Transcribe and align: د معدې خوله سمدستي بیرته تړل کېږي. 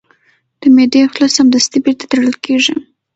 د 0.59 0.61
معدې 0.75 1.01
خوله 1.11 1.27
سمدستي 1.37 1.77
بیرته 1.85 2.05
تړل 2.11 2.35
کېږي. 2.45 2.75